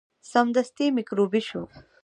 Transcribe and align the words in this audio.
سمدستي 0.31 0.85
میکروبي 0.95 1.41
شو. 1.47 1.61